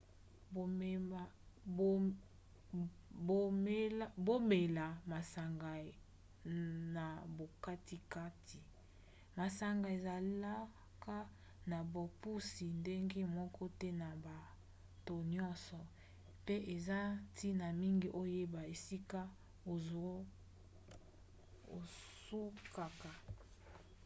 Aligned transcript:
bomela 4.25 4.85
masanga 5.11 5.71
na 6.95 7.07
bokatikati. 7.37 8.59
masanga 9.37 9.87
ezalaka 9.97 11.17
na 11.71 11.79
bopusi 11.93 12.65
ndenge 12.79 13.21
moko 13.37 13.63
te 13.79 13.89
na 14.01 14.09
bato 14.25 15.15
nyonso 15.33 15.79
pe 16.45 16.55
eza 16.75 16.99
ntina 17.31 17.67
mingi 17.81 18.07
oyeba 18.21 18.61
esika 18.73 19.21
osukaka 21.77 23.11